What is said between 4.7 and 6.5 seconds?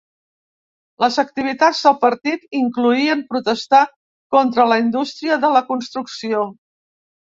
la indústria de la construcció.